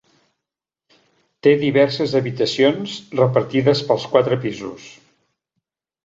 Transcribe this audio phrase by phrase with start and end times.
[1.47, 4.87] Té diverses habitacions repartides pels quatre pisos.